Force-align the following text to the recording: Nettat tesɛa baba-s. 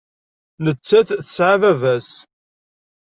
Nettat 0.63 1.07
tesɛa 1.19 1.57
baba-s. 1.61 2.09